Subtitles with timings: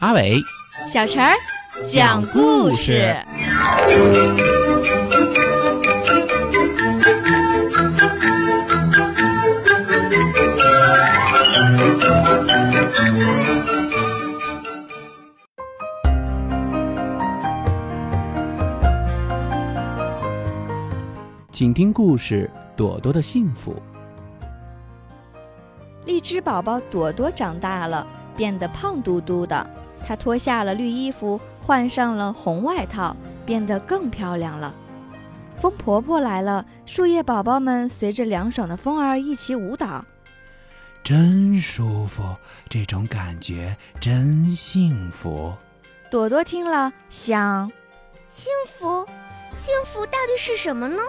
[0.00, 0.42] 阿伟，
[0.88, 1.34] 小陈儿
[1.86, 3.14] 讲故事。
[21.52, 23.74] 请听故事《朵朵的幸福》。
[26.06, 29.68] 荔枝宝宝朵朵长大了，变得胖嘟嘟的。
[30.06, 34.74] 她脱下了绿衣服，换上了红外套，变得更漂亮了。
[35.56, 40.04] 风婆婆来了，树叶宝宝们随着凉爽的风儿一起舞蹈，
[41.04, 42.22] 真舒服，
[42.68, 45.52] 这种感觉真幸福。
[46.10, 47.70] 朵朵听了想：
[48.26, 49.06] 幸福，
[49.54, 51.02] 幸福到底是什么呢？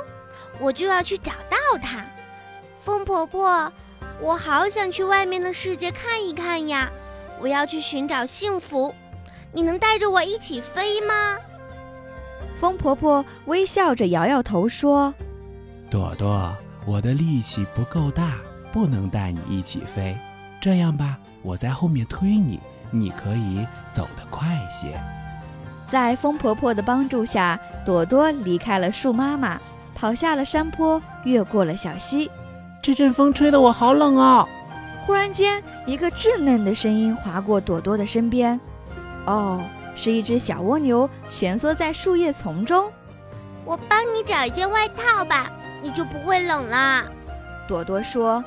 [0.59, 2.05] 我就要去找到它。
[2.80, 3.72] 风婆婆，
[4.20, 6.92] 我好想去外面的世界看一看呀！
[7.42, 8.94] 我要去寻找幸福，
[9.52, 11.38] 你能带着我一起飞吗？
[12.59, 15.11] 风婆婆微笑着摇摇头说
[15.89, 18.36] ：“朵朵，我的力气不够大，
[18.72, 20.16] 不能带你一起飞。
[20.61, 22.59] 这样吧，我在后面推你，
[22.92, 24.94] 你可以走得快些。”
[25.89, 29.59] 在风婆婆的帮助下，朵朵离开了树妈妈，
[29.95, 32.30] 跑下了山坡，越过了小溪。
[32.83, 34.48] 这阵风吹得我好冷啊！
[35.05, 38.59] 忽然间，一个稚嫩的声音划过朵朵的身边。
[39.25, 39.63] 哦，
[39.95, 42.91] 是一只小蜗牛蜷缩在树叶丛中。
[43.66, 47.11] 我帮你找一件外套吧，你就不会冷了。
[47.67, 48.43] 朵朵说。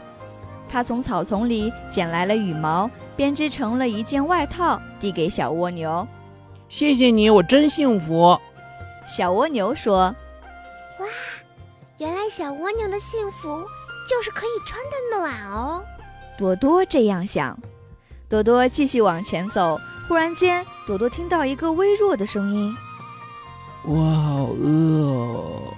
[0.67, 6.07] 她从草丛里捡来了羽毛，编织成了一件外套，递给小蜗牛。
[6.69, 8.37] 谢谢你，我真幸福。
[9.07, 10.15] 小蜗牛说。
[10.99, 11.07] 哇，
[11.99, 13.65] 原来小蜗牛的幸福
[14.09, 15.85] 就是可以穿得暖哦。
[16.37, 17.57] 朵朵这样想，
[18.29, 19.81] 朵朵继续往前走。
[20.09, 22.75] 忽然间，朵朵听到一个微弱的声音
[23.87, 25.75] ：“我好饿哦！”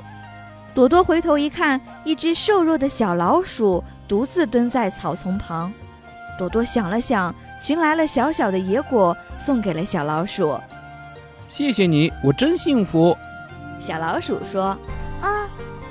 [0.75, 5.73] 朵朵回头一看，一只瘦弱的小老鼠独自蹲在草丛旁。
[6.39, 10.59] 朵朵想了想，寻来了小小的野果，送给了小老鼠。
[11.47, 13.17] “谢谢你，我真幸福。”
[13.79, 14.77] 小老鼠说。
[15.23, 15.47] “哦，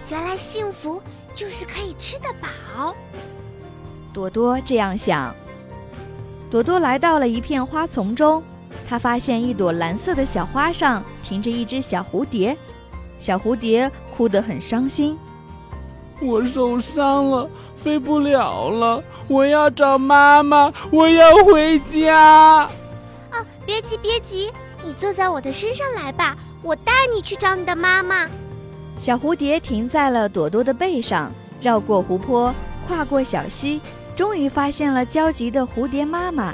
[0.09, 1.01] 原来幸福
[1.35, 2.93] 就是可以吃得饱。”
[4.15, 5.35] 朵朵这样想。
[6.49, 8.41] 朵朵来到了一片花丛中，
[8.87, 12.55] 她发现一朵蓝色的小花上停着一只小蝴蝶，
[13.19, 15.17] 小蝴蝶哭得很伤心。
[16.21, 22.15] 我受伤了，飞不了了，我要找妈妈，我要回家。
[23.31, 24.49] 啊，别急别急，
[24.81, 28.29] 你坐在我的身上来吧，我带你去找你的妈妈。
[28.97, 32.55] 小蝴蝶停在了朵朵的背上，绕过湖泊，
[32.87, 33.81] 跨过小溪。
[34.15, 36.53] 终于发现了焦急的蝴蝶妈妈，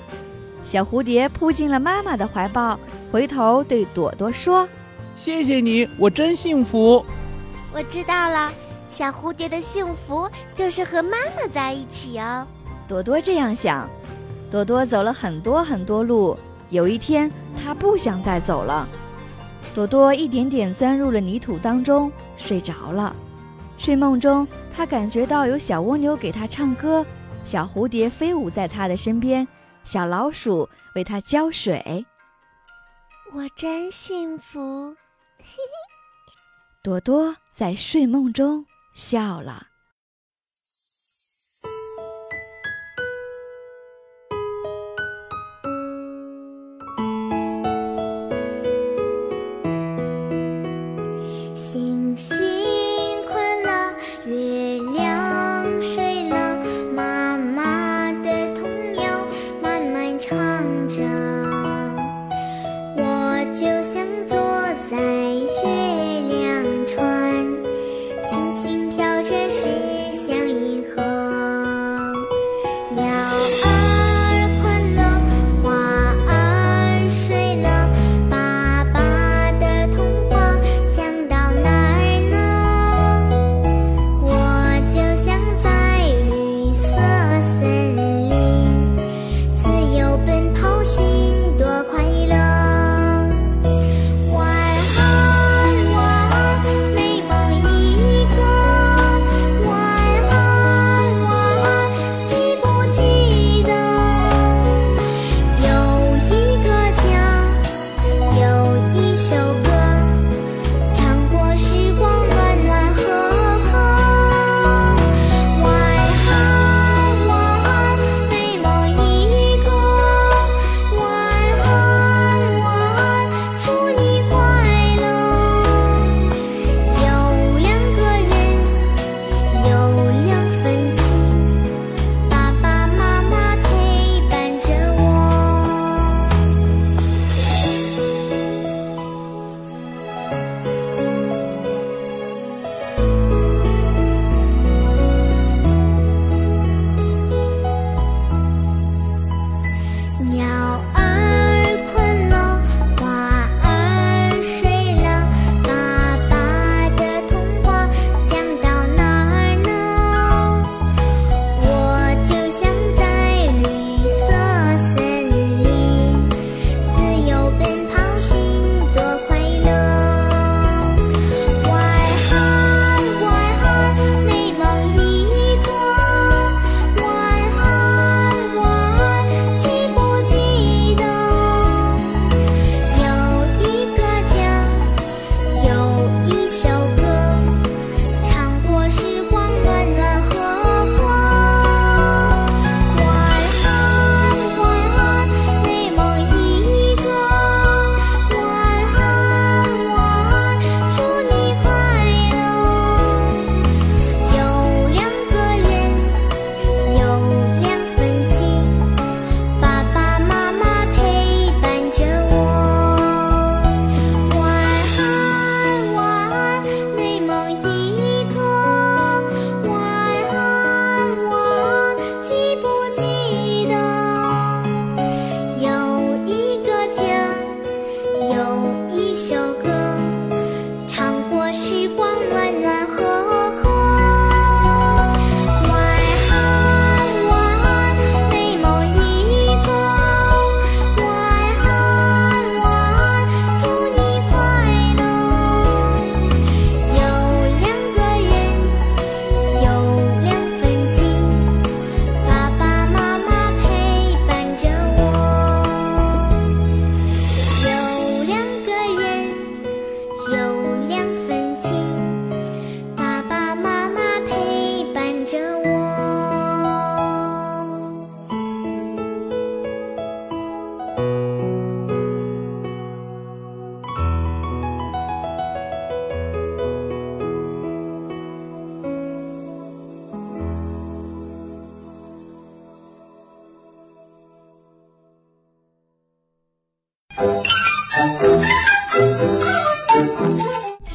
[0.64, 2.80] 小蝴蝶扑进了妈妈的怀抱，
[3.12, 4.68] 回头对朵朵说
[5.16, 7.06] ：“谢谢你，我真幸福。”
[7.72, 8.52] 我知道了，
[8.90, 12.48] 小蝴蝶的幸福就是和妈妈在一起哦。
[12.88, 13.88] 朵朵这样想。
[14.50, 16.38] 朵朵走了很多很多路，
[16.70, 17.32] 有一天
[17.64, 18.86] 她不想再走了。
[19.74, 23.16] 朵朵一点点钻入了泥土当中，睡着了。
[23.78, 24.46] 睡梦中，
[24.76, 27.06] 她感觉到有小蜗牛给她唱歌。
[27.44, 29.48] 小蝴蝶飞舞在它的身边，
[29.84, 32.06] 小老鼠为它浇水。
[33.34, 34.96] 我真幸福，
[36.84, 39.71] 朵朵在睡梦中笑了。